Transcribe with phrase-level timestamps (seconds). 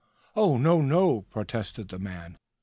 [0.35, 2.39] "Oh, no, no!" protested the man.